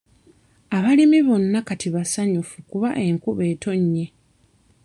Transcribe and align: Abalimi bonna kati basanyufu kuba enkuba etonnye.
Abalimi 0.77 1.19
bonna 1.27 1.59
kati 1.67 1.87
basanyufu 1.95 2.57
kuba 2.69 2.89
enkuba 3.05 3.43
etonnye. 3.53 4.05